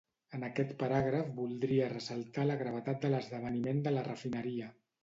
En 0.35 0.45
aquest 0.45 0.71
paràgraf 0.79 1.29
voldria 1.39 1.91
ressaltar 1.93 2.49
la 2.49 2.59
gravetat 2.63 3.05
de 3.07 3.17
l'esdeveniment 3.17 3.89
de 3.91 3.97
la 3.97 4.09
refineria. 4.13 4.77